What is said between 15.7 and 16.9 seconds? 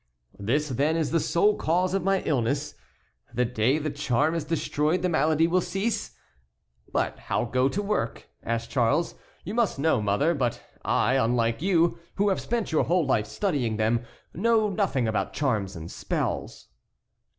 and spells."